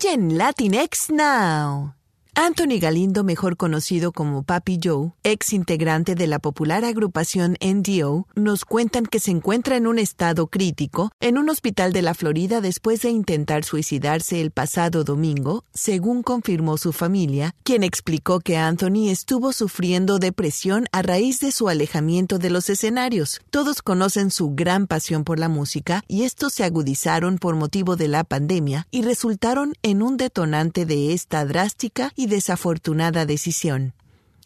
Hoy 0.00 0.10
en 0.12 0.36
Latinx 0.36 1.10
Now. 1.10 1.97
Anthony 2.40 2.78
Galindo, 2.78 3.24
mejor 3.24 3.56
conocido 3.56 4.12
como 4.12 4.44
Papi 4.44 4.78
Joe, 4.80 5.10
ex 5.24 5.52
integrante 5.52 6.14
de 6.14 6.28
la 6.28 6.38
popular 6.38 6.84
agrupación 6.84 7.56
NDO, 7.60 8.28
nos 8.36 8.64
cuentan 8.64 9.06
que 9.06 9.18
se 9.18 9.32
encuentra 9.32 9.76
en 9.76 9.88
un 9.88 9.98
estado 9.98 10.46
crítico 10.46 11.10
en 11.18 11.36
un 11.36 11.50
hospital 11.50 11.92
de 11.92 12.02
la 12.02 12.14
Florida 12.14 12.60
después 12.60 13.02
de 13.02 13.10
intentar 13.10 13.64
suicidarse 13.64 14.40
el 14.40 14.52
pasado 14.52 15.02
domingo, 15.02 15.64
según 15.74 16.22
confirmó 16.22 16.76
su 16.76 16.92
familia, 16.92 17.56
quien 17.64 17.82
explicó 17.82 18.38
que 18.38 18.56
Anthony 18.56 19.08
estuvo 19.10 19.52
sufriendo 19.52 20.20
depresión 20.20 20.86
a 20.92 21.02
raíz 21.02 21.40
de 21.40 21.50
su 21.50 21.68
alejamiento 21.68 22.38
de 22.38 22.50
los 22.50 22.70
escenarios. 22.70 23.40
Todos 23.50 23.82
conocen 23.82 24.30
su 24.30 24.54
gran 24.54 24.86
pasión 24.86 25.24
por 25.24 25.40
la 25.40 25.48
música 25.48 26.04
y 26.06 26.22
estos 26.22 26.52
se 26.54 26.62
agudizaron 26.62 27.38
por 27.38 27.56
motivo 27.56 27.96
de 27.96 28.06
la 28.06 28.22
pandemia 28.22 28.86
y 28.92 29.02
resultaron 29.02 29.74
en 29.82 30.02
un 30.02 30.16
detonante 30.16 30.86
de 30.86 31.12
esta 31.12 31.44
drástica 31.44 32.12
y 32.14 32.27
desafortunada 32.28 33.26
decisión. 33.26 33.94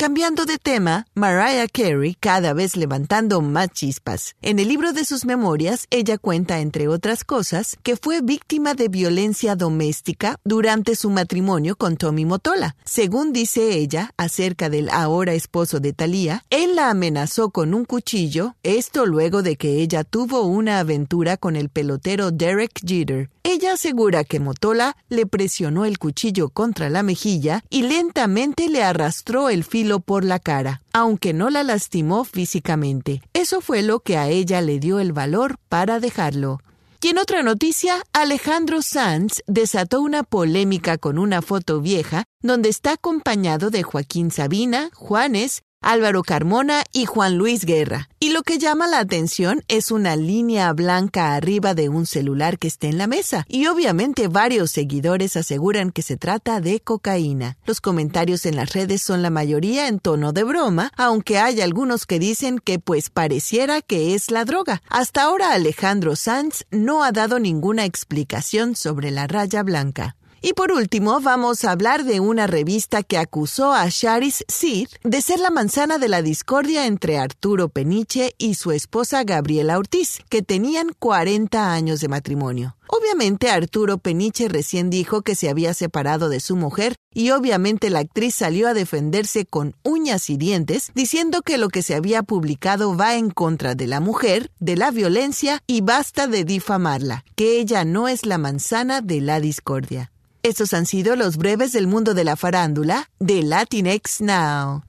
Cambiando 0.02 0.46
de 0.46 0.58
tema, 0.58 1.06
Mariah 1.14 1.68
Carey 1.72 2.16
cada 2.18 2.54
vez 2.54 2.76
levantando 2.76 3.40
más 3.40 3.68
chispas. 3.70 4.34
En 4.42 4.58
el 4.58 4.66
libro 4.66 4.92
de 4.92 5.04
sus 5.04 5.24
memorias, 5.24 5.86
ella 5.90 6.18
cuenta, 6.18 6.58
entre 6.58 6.88
otras 6.88 7.22
cosas, 7.22 7.76
que 7.84 7.94
fue 7.94 8.20
víctima 8.20 8.74
de 8.74 8.88
violencia 8.88 9.54
doméstica 9.54 10.40
durante 10.42 10.96
su 10.96 11.08
matrimonio 11.08 11.76
con 11.76 11.96
Tommy 11.96 12.24
Motola. 12.24 12.74
Según 12.84 13.32
dice 13.32 13.76
ella, 13.76 14.10
acerca 14.16 14.68
del 14.68 14.88
ahora 14.88 15.34
esposo 15.34 15.78
de 15.78 15.92
Thalía, 15.92 16.42
él 16.50 16.74
la 16.74 16.90
amenazó 16.90 17.50
con 17.50 17.72
un 17.72 17.84
cuchillo, 17.84 18.56
esto 18.64 19.06
luego 19.06 19.42
de 19.42 19.54
que 19.54 19.82
ella 19.82 20.02
tuvo 20.02 20.42
una 20.42 20.80
aventura 20.80 21.36
con 21.36 21.54
el 21.54 21.68
pelotero 21.68 22.32
Derek 22.32 22.72
Jeter. 22.84 23.30
Ella 23.44 23.72
asegura 23.72 24.22
que 24.22 24.38
Motola 24.38 24.96
le 25.08 25.26
presionó 25.26 25.84
el 25.84 25.98
cuchillo 25.98 26.48
contra 26.48 26.90
la 26.90 27.02
mejilla 27.02 27.64
y 27.70 27.82
lentamente 27.82 28.68
le 28.68 28.84
arrastró 28.84 29.48
el 29.48 29.64
filo 29.64 29.98
por 29.98 30.24
la 30.24 30.38
cara, 30.38 30.82
aunque 30.92 31.32
no 31.32 31.50
la 31.50 31.64
lastimó 31.64 32.24
físicamente. 32.24 33.20
Eso 33.32 33.60
fue 33.60 33.82
lo 33.82 33.98
que 33.98 34.16
a 34.16 34.28
ella 34.28 34.60
le 34.60 34.78
dio 34.78 35.00
el 35.00 35.12
valor 35.12 35.56
para 35.68 35.98
dejarlo. 35.98 36.60
Y 37.04 37.08
en 37.08 37.18
otra 37.18 37.42
noticia, 37.42 38.04
Alejandro 38.12 38.80
Sanz 38.80 39.42
desató 39.48 40.00
una 40.00 40.22
polémica 40.22 40.98
con 40.98 41.18
una 41.18 41.42
foto 41.42 41.80
vieja 41.80 42.26
donde 42.42 42.68
está 42.68 42.92
acompañado 42.92 43.70
de 43.70 43.82
Joaquín 43.82 44.30
Sabina, 44.30 44.88
Juanes, 44.94 45.62
Álvaro 45.82 46.22
Carmona 46.22 46.84
y 46.92 47.04
Juan 47.04 47.36
Luis 47.36 47.64
Guerra. 47.64 48.08
Y 48.20 48.30
lo 48.30 48.42
que 48.42 48.58
llama 48.58 48.86
la 48.86 49.00
atención 49.00 49.62
es 49.68 49.90
una 49.90 50.16
línea 50.16 50.72
blanca 50.72 51.34
arriba 51.34 51.74
de 51.74 51.88
un 51.88 52.06
celular 52.06 52.58
que 52.58 52.68
está 52.68 52.86
en 52.86 52.98
la 52.98 53.06
mesa. 53.06 53.44
Y 53.48 53.66
obviamente 53.66 54.28
varios 54.28 54.70
seguidores 54.70 55.36
aseguran 55.36 55.90
que 55.90 56.02
se 56.02 56.16
trata 56.16 56.60
de 56.60 56.80
cocaína. 56.80 57.58
Los 57.66 57.80
comentarios 57.80 58.46
en 58.46 58.56
las 58.56 58.72
redes 58.72 59.02
son 59.02 59.22
la 59.22 59.30
mayoría 59.30 59.88
en 59.88 59.98
tono 59.98 60.32
de 60.32 60.44
broma, 60.44 60.92
aunque 60.96 61.38
hay 61.38 61.60
algunos 61.60 62.06
que 62.06 62.18
dicen 62.18 62.58
que 62.58 62.78
pues 62.78 63.10
pareciera 63.10 63.82
que 63.82 64.14
es 64.14 64.30
la 64.30 64.44
droga. 64.44 64.82
Hasta 64.88 65.22
ahora 65.22 65.52
Alejandro 65.52 66.16
Sanz 66.16 66.64
no 66.70 67.02
ha 67.02 67.12
dado 67.12 67.38
ninguna 67.38 67.84
explicación 67.84 68.76
sobre 68.76 69.10
la 69.10 69.26
raya 69.26 69.62
blanca. 69.62 70.16
Y 70.44 70.54
por 70.54 70.72
último, 70.72 71.20
vamos 71.20 71.64
a 71.64 71.70
hablar 71.70 72.02
de 72.02 72.18
una 72.18 72.48
revista 72.48 73.04
que 73.04 73.16
acusó 73.16 73.72
a 73.72 73.88
Charis 73.88 74.44
Sid 74.48 74.88
de 75.04 75.22
ser 75.22 75.38
la 75.38 75.50
manzana 75.50 75.98
de 75.98 76.08
la 76.08 76.20
discordia 76.20 76.86
entre 76.86 77.16
Arturo 77.16 77.68
Peniche 77.68 78.34
y 78.38 78.54
su 78.54 78.72
esposa 78.72 79.22
Gabriela 79.22 79.78
Ortiz, 79.78 80.18
que 80.28 80.42
tenían 80.42 80.90
40 80.98 81.72
años 81.72 82.00
de 82.00 82.08
matrimonio. 82.08 82.76
Obviamente 82.88 83.50
Arturo 83.50 83.98
Peniche 83.98 84.48
recién 84.48 84.90
dijo 84.90 85.22
que 85.22 85.36
se 85.36 85.48
había 85.48 85.74
separado 85.74 86.28
de 86.28 86.40
su 86.40 86.56
mujer 86.56 86.96
y 87.14 87.30
obviamente 87.30 87.88
la 87.88 88.00
actriz 88.00 88.34
salió 88.34 88.68
a 88.68 88.74
defenderse 88.74 89.46
con 89.46 89.76
uñas 89.84 90.28
y 90.28 90.36
dientes 90.36 90.90
diciendo 90.94 91.42
que 91.42 91.56
lo 91.56 91.68
que 91.68 91.82
se 91.82 91.94
había 91.94 92.22
publicado 92.22 92.96
va 92.96 93.14
en 93.14 93.30
contra 93.30 93.74
de 93.74 93.86
la 93.86 94.00
mujer, 94.00 94.50
de 94.58 94.76
la 94.76 94.90
violencia 94.90 95.62
y 95.66 95.80
basta 95.80 96.26
de 96.26 96.44
difamarla, 96.44 97.24
que 97.34 97.60
ella 97.60 97.84
no 97.84 98.08
es 98.08 98.26
la 98.26 98.38
manzana 98.38 99.00
de 99.00 99.20
la 99.20 99.40
discordia. 99.40 100.11
Estos 100.44 100.74
han 100.74 100.86
sido 100.86 101.14
los 101.14 101.36
breves 101.36 101.70
del 101.70 101.86
mundo 101.86 102.14
de 102.14 102.24
la 102.24 102.34
farándula 102.34 103.08
de 103.20 103.44
Latinx 103.44 104.20
Now. 104.20 104.82